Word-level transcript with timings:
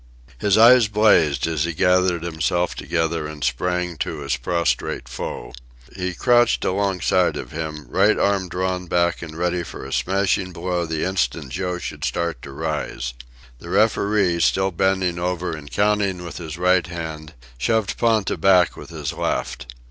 His 0.39 0.57
eyes 0.57 0.87
blazed 0.87 1.45
as 1.45 1.63
he 1.65 1.73
gathered 1.73 2.23
himself 2.23 2.73
together 2.73 3.27
and 3.27 3.43
sprang 3.43 3.97
to 3.97 4.21
his 4.21 4.35
prostrate 4.35 5.07
foe. 5.07 5.53
He 5.95 6.15
crouched 6.15 6.65
alongside 6.65 7.37
of 7.37 7.51
him, 7.51 7.85
right 7.87 8.17
arm 8.17 8.49
drawn 8.49 8.87
back 8.87 9.21
and 9.21 9.37
ready 9.37 9.61
for 9.61 9.85
a 9.85 9.93
smashing 9.93 10.53
blow 10.53 10.87
the 10.87 11.03
instant 11.03 11.49
Joe 11.49 11.77
should 11.77 12.03
start 12.03 12.41
to 12.41 12.51
rise. 12.51 13.13
The 13.59 13.69
referee, 13.69 14.39
still 14.39 14.71
bending 14.71 15.19
over 15.19 15.55
and 15.55 15.69
counting 15.69 16.23
with 16.25 16.37
his 16.39 16.57
right 16.57 16.87
hand, 16.87 17.35
shoved 17.59 17.99
Ponta 17.99 18.37
back 18.37 18.75
with 18.75 18.89
his 18.89 19.13
left. 19.13 19.71